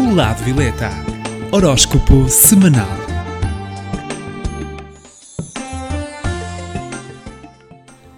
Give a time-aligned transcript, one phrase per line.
[0.00, 0.88] O Lado Violeta.
[1.52, 2.88] Horóscopo semanal.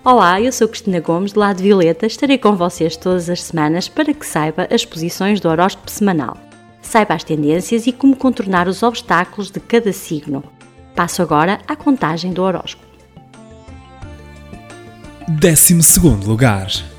[0.04, 2.06] Olá, eu sou Cristina Gomes, do Lado Violeta.
[2.06, 6.36] Estarei com vocês todas as semanas para que saiba as posições do horóscopo semanal.
[6.80, 10.44] Saiba as tendências e como contornar os obstáculos de cada signo.
[10.94, 12.86] Passo agora à contagem do horóscopo.
[15.28, 15.74] 12
[16.24, 16.91] lugar.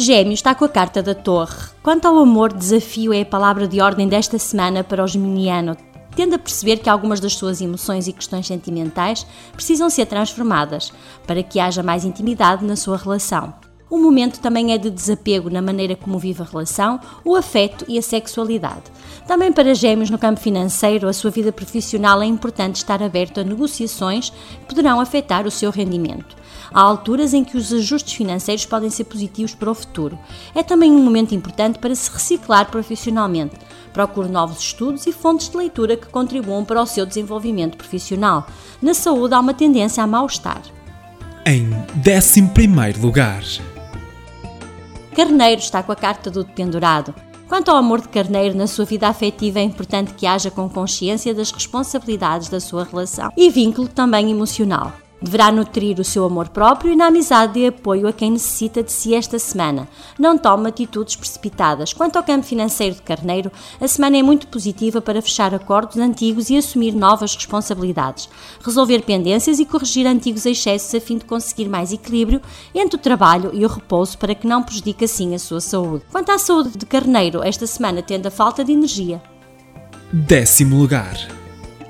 [0.00, 1.58] Gêmeos está com a carta da Torre.
[1.82, 5.76] Quanto ao amor, desafio é a palavra de ordem desta semana para os geminiano.
[6.16, 10.90] Tende a perceber que algumas das suas emoções e questões sentimentais precisam ser transformadas
[11.26, 13.52] para que haja mais intimidade na sua relação.
[13.90, 17.98] O momento também é de desapego na maneira como vive a relação, o afeto e
[17.98, 18.84] a sexualidade.
[19.26, 23.44] Também para gêmeos no campo financeiro, a sua vida profissional é importante estar aberto a
[23.44, 26.36] negociações que poderão afetar o seu rendimento.
[26.72, 30.16] Há alturas em que os ajustes financeiros podem ser positivos para o futuro.
[30.54, 33.56] É também um momento importante para se reciclar profissionalmente.
[33.92, 38.46] Procure novos estudos e fontes de leitura que contribuam para o seu desenvolvimento profissional.
[38.80, 40.62] Na saúde, há uma tendência a mal-estar.
[41.44, 41.68] Em
[42.06, 43.42] 11 lugar.
[45.14, 47.14] Carneiro está com a carta do dependurado.
[47.48, 51.34] Quanto ao amor de Carneiro na sua vida afetiva, é importante que haja com consciência
[51.34, 54.92] das responsabilidades da sua relação e vínculo também emocional.
[55.22, 58.90] Deverá nutrir o seu amor próprio e na amizade de apoio a quem necessita de
[58.90, 59.86] si esta semana.
[60.18, 61.92] Não tome atitudes precipitadas.
[61.92, 66.48] Quanto ao campo financeiro de Carneiro, a semana é muito positiva para fechar acordos antigos
[66.48, 68.30] e assumir novas responsabilidades,
[68.64, 72.40] resolver pendências e corrigir antigos excessos a fim de conseguir mais equilíbrio
[72.74, 76.04] entre o trabalho e o repouso para que não prejudique assim a sua saúde.
[76.10, 79.22] Quanto à saúde de Carneiro, esta semana tende a falta de energia.
[80.12, 81.39] Décimo lugar.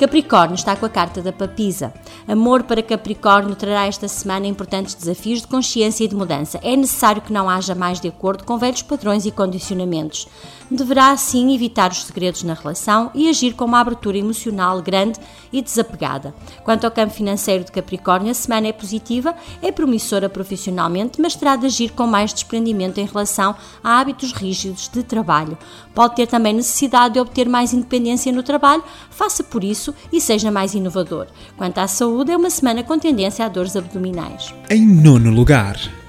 [0.01, 1.93] Capricórnio está com a carta da papisa.
[2.27, 6.59] Amor para Capricórnio trará esta semana importantes desafios de consciência e de mudança.
[6.62, 10.27] É necessário que não haja mais de acordo com velhos padrões e condicionamentos.
[10.71, 15.19] Deverá, assim, evitar os segredos na relação e agir com uma abertura emocional grande
[15.53, 16.32] e desapegada.
[16.65, 21.56] Quanto ao campo financeiro de Capricórnio, a semana é positiva, é promissora profissionalmente, mas terá
[21.56, 25.59] de agir com mais desprendimento em relação a hábitos rígidos de trabalho.
[25.93, 30.51] Pode ter também necessidade de obter mais independência no trabalho, faça por isso e seja
[30.51, 31.27] mais inovador.
[31.56, 34.55] Quanto à saúde, é uma semana com tendência a dores abdominais.
[34.71, 36.00] Em nono lugar.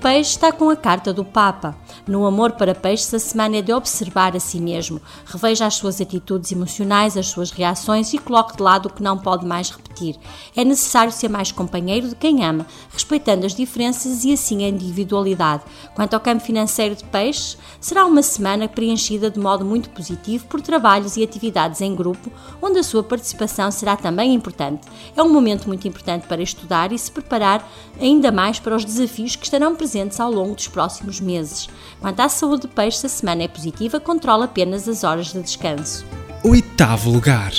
[0.00, 1.76] Peixe está com a carta do Papa.
[2.06, 4.98] No amor para peixes, a semana é de observar a si mesmo.
[5.26, 9.18] Reveja as suas atitudes emocionais, as suas reações e coloque de lado o que não
[9.18, 10.16] pode mais repetir.
[10.56, 15.64] É necessário ser mais companheiro de quem ama, respeitando as diferenças e assim a individualidade.
[15.94, 20.62] Quanto ao campo financeiro de peixes, será uma semana preenchida de modo muito positivo por
[20.62, 22.32] trabalhos e atividades em grupo,
[22.62, 24.88] onde a sua participação será também importante.
[25.14, 29.36] É um momento muito importante para estudar e se preparar ainda mais para os desafios
[29.36, 31.68] que estarão presentes presentes ao longo dos próximos meses.
[32.00, 36.06] Quanto à saúde de peixe, a semana é positiva, controla apenas as horas de descanso.
[36.44, 37.52] Oitavo lugar.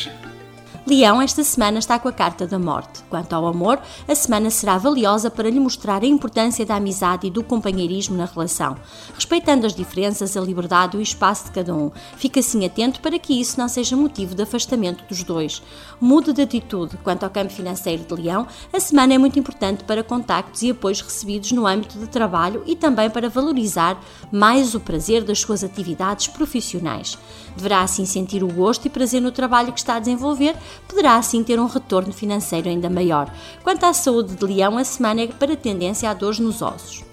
[0.84, 3.03] Leão esta semana está com a carta da morte.
[3.08, 7.30] Quanto ao amor, a semana será valiosa para lhe mostrar a importância da amizade e
[7.30, 8.75] do companheirismo na relação,
[9.14, 11.91] respeitando as diferenças, a liberdade e o espaço de cada um.
[12.18, 15.62] Fique assim atento para que isso não seja motivo de afastamento dos dois.
[16.00, 16.97] Mude de atitude.
[17.03, 21.02] Quanto ao campo financeiro de Leão, a semana é muito importante para contactos e apoios
[21.02, 26.25] recebidos no âmbito de trabalho e também para valorizar mais o prazer das suas atividades
[26.25, 27.20] profissionais.
[27.56, 30.56] Deverá assim sentir o gosto e prazer no trabalho que está a desenvolver,
[30.88, 33.34] poderá assim ter um retorno financeiro ainda maior.
[33.64, 37.04] Quanto à saúde de leão, a semana é para tendência a dores nos ossos.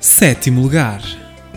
[0.00, 1.02] Sétimo lugar.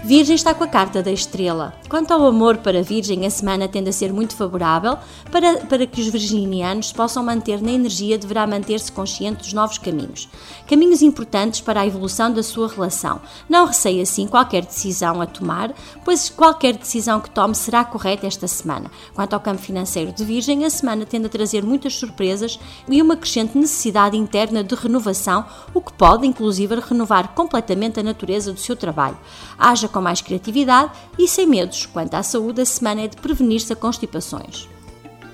[0.04, 1.74] Virgem está com a carta da estrela.
[1.88, 4.98] Quanto ao amor para Virgem, a semana tende a ser muito favorável
[5.32, 10.28] para, para que os virginianos possam manter na energia, deverá manter-se consciente dos novos caminhos.
[10.68, 13.22] Caminhos importantes para a evolução da sua relação.
[13.48, 15.74] Não receie assim qualquer decisão a tomar,
[16.04, 18.90] pois qualquer decisão que tome será correta esta semana.
[19.14, 22.60] Quanto ao campo financeiro de Virgem, a semana tende a trazer muitas surpresas
[22.90, 28.52] e uma crescente necessidade interna de renovação, o que pode, inclusive, renovar completamente a natureza
[28.52, 29.18] do seu trabalho.
[29.56, 31.75] Haja com mais criatividade e sem medos.
[31.84, 34.70] Quanto à saúde, a semana é de prevenir-se a constipações.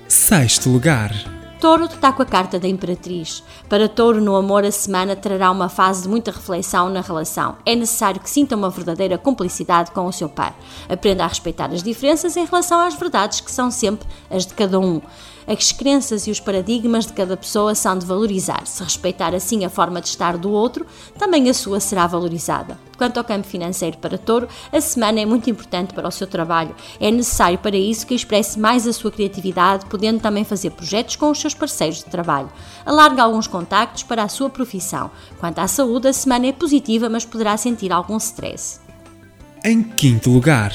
[0.08, 1.12] Sexto lugar.
[1.62, 3.44] Touro está com a carta da Imperatriz.
[3.68, 7.54] Para Touro, no amor, a semana trará uma fase de muita reflexão na relação.
[7.64, 10.56] É necessário que sinta uma verdadeira cumplicidade com o seu par.
[10.88, 14.80] Aprenda a respeitar as diferenças em relação às verdades que são sempre as de cada
[14.80, 15.00] um.
[15.46, 18.66] As crenças e os paradigmas de cada pessoa são de valorizar.
[18.66, 20.86] Se respeitar assim a forma de estar do outro,
[21.18, 22.78] também a sua será valorizada.
[22.96, 26.74] Quanto ao campo financeiro para Touro, a semana é muito importante para o seu trabalho.
[27.00, 31.30] É necessário para isso que expresse mais a sua criatividade, podendo também fazer projetos com
[31.30, 32.50] os seus parceiros de trabalho.
[32.86, 35.10] Alarga alguns contactos para a sua profissão.
[35.40, 38.80] Quanto à saúde, a semana é positiva, mas poderá sentir algum stress.
[39.64, 40.72] Em quinto lugar,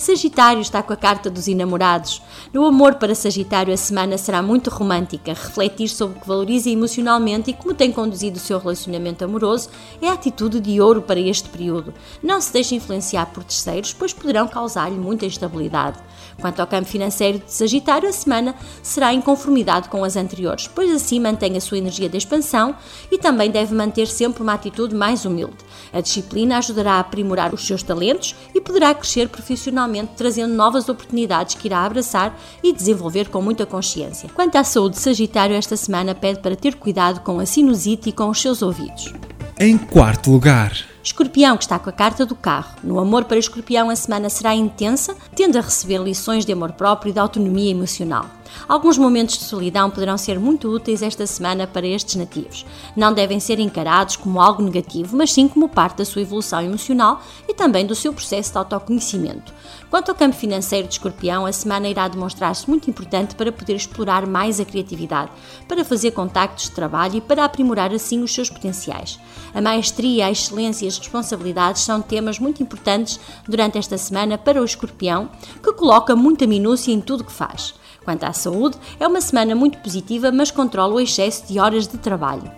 [0.00, 2.22] Sagitário está com a carta dos enamorados.
[2.54, 5.34] No amor para Sagitário, a semana será muito romântica.
[5.34, 9.68] Refletir sobre o que valoriza emocionalmente e como tem conduzido o seu relacionamento amoroso
[10.00, 11.92] é a atitude de ouro para este período.
[12.22, 15.98] Não se deixe influenciar por terceiros, pois poderão causar-lhe muita instabilidade.
[16.40, 20.90] Quanto ao campo financeiro de Sagitário, a semana será em conformidade com as anteriores, pois
[20.90, 22.74] assim mantém a sua energia de expansão
[23.12, 25.58] e também deve manter sempre uma atitude mais humilde.
[25.92, 31.54] A disciplina ajudará a aprimorar os seus talentos e poderá crescer profissionalmente, trazendo novas oportunidades
[31.54, 34.28] que irá abraçar e desenvolver com muita consciência.
[34.34, 38.12] Quanto à saúde de Sagitário, esta semana pede para ter cuidado com a sinusite e
[38.12, 39.12] com os seus ouvidos.
[39.58, 40.72] Em quarto lugar,
[41.02, 42.76] Escorpião, que está com a carta do carro.
[42.82, 47.10] No amor para Escorpião, a semana será intensa, tendo a receber lições de amor próprio
[47.10, 48.26] e de autonomia emocional.
[48.68, 52.64] Alguns momentos de solidão poderão ser muito úteis esta semana para estes nativos.
[52.96, 57.20] Não devem ser encarados como algo negativo, mas sim como parte da sua evolução emocional
[57.48, 59.52] e também do seu processo de autoconhecimento.
[59.90, 64.24] Quanto ao campo financeiro de Escorpião, a semana irá demonstrar-se muito importante para poder explorar
[64.24, 65.32] mais a criatividade,
[65.66, 69.18] para fazer contactos de trabalho e para aprimorar assim os seus potenciais.
[69.52, 73.18] A maestria, a excelência e as responsabilidades são temas muito importantes
[73.48, 75.28] durante esta semana para o Escorpião,
[75.62, 77.74] que coloca muita minúcia em tudo o que faz.
[78.04, 81.98] Quanto à saúde, é uma semana muito positiva, mas controla o excesso de horas de
[81.98, 82.50] trabalho.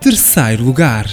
[0.00, 1.06] terceiro lugar,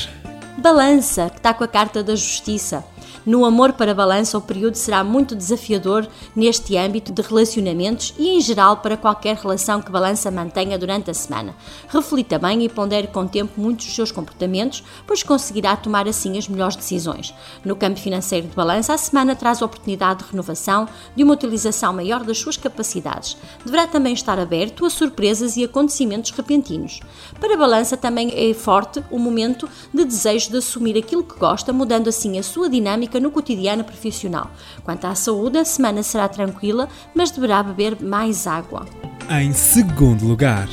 [0.58, 2.84] Balança, que está com a carta da justiça.
[3.26, 8.42] No amor para balança, o período será muito desafiador neste âmbito de relacionamentos e, em
[8.42, 11.56] geral, para qualquer relação que balança mantenha durante a semana.
[11.90, 16.48] Reflita bem e pondere com tempo muitos dos seus comportamentos, pois conseguirá tomar assim as
[16.48, 17.34] melhores decisões.
[17.66, 22.24] No campo financeiro de balança, a semana traz oportunidade de renovação, de uma utilização maior
[22.24, 23.36] das suas capacidades.
[23.66, 27.02] Deverá também estar aberto a surpresas e acontecimentos repentinos.
[27.40, 31.74] Para a balança, também é forte o momento de desejo de assumir aquilo que gosta,
[31.74, 34.52] mudando assim a sua dinâmica no cotidiano profissional.
[34.84, 38.86] Quanto à saúde, a semana será tranquila, mas deverá beber mais água.
[39.30, 40.68] em segundo lugar,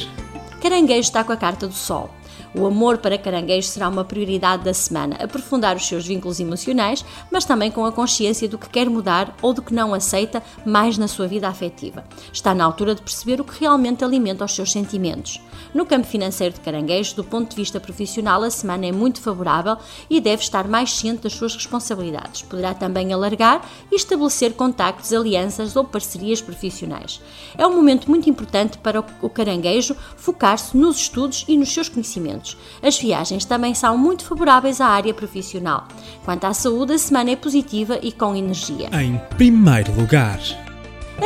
[0.60, 2.10] Caranguejo está com a carta do Sol.
[2.56, 7.44] O amor para caranguejo será uma prioridade da semana, aprofundar os seus vínculos emocionais, mas
[7.44, 11.08] também com a consciência do que quer mudar ou do que não aceita mais na
[11.08, 12.04] sua vida afetiva.
[12.32, 15.40] Está na altura de perceber o que realmente alimenta os seus sentimentos.
[15.74, 19.76] No campo financeiro de caranguejo, do ponto de vista profissional, a semana é muito favorável
[20.08, 22.42] e deve estar mais ciente das suas responsabilidades.
[22.42, 27.20] Poderá também alargar e estabelecer contactos, alianças ou parcerias profissionais.
[27.58, 32.43] É um momento muito importante para o caranguejo focar-se nos estudos e nos seus conhecimentos.
[32.82, 35.88] As viagens também são muito favoráveis à área profissional.
[36.24, 38.88] Quanto à saúde, a semana é positiva e com energia.
[39.02, 40.40] em primeiro lugar,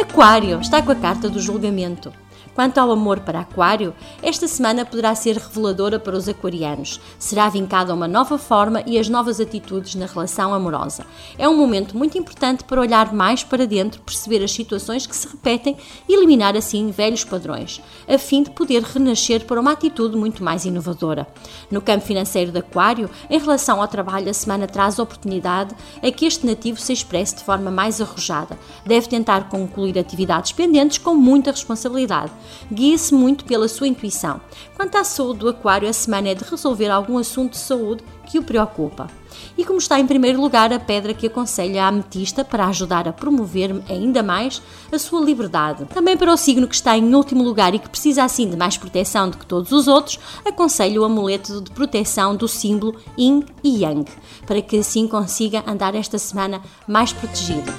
[0.00, 2.12] Aquário está com a carta do julgamento.
[2.54, 7.00] Quanto ao amor para Aquário, esta semana poderá ser reveladora para os aquarianos.
[7.18, 11.06] Será vincada uma nova forma e as novas atitudes na relação amorosa.
[11.38, 15.28] É um momento muito importante para olhar mais para dentro, perceber as situações que se
[15.28, 15.76] repetem
[16.08, 20.64] e eliminar assim velhos padrões, a fim de poder renascer para uma atitude muito mais
[20.64, 21.26] inovadora.
[21.70, 26.26] No campo financeiro de Aquário, em relação ao trabalho, a semana traz oportunidade a que
[26.26, 28.58] este nativo se expresse de forma mais arrojada.
[28.84, 32.27] Deve tentar concluir atividades pendentes com muita responsabilidade.
[32.72, 34.40] Guie-se muito pela sua intuição.
[34.76, 38.38] Quanto à saúde do Aquário, a semana é de resolver algum assunto de saúde que
[38.38, 39.08] o preocupa.
[39.56, 43.12] E como está em primeiro lugar a pedra que aconselha a ametista para ajudar a
[43.12, 44.62] promover ainda mais
[44.92, 45.84] a sua liberdade.
[45.86, 48.76] Também para o signo que está em último lugar e que precisa assim de mais
[48.76, 53.82] proteção do que todos os outros, aconselho o amuleto de proteção do símbolo Yin e
[53.82, 54.10] Yang,
[54.46, 57.72] para que assim consiga andar esta semana mais protegido.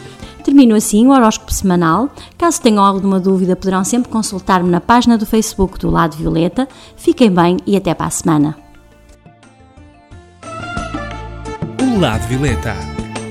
[0.50, 2.10] Termino assim o horóscopo semanal.
[2.36, 6.68] Caso tenham alguma dúvida, poderão sempre consultar-me na página do Facebook do Lado Violeta.
[6.98, 8.58] Fiquem bem e até para a semana.
[11.80, 12.74] o lado violeta,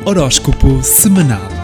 [0.07, 1.58] horóscopo semanal.